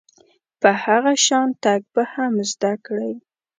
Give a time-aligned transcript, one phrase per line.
[0.61, 3.13] په هغه شان تګ به هم زده کړئ.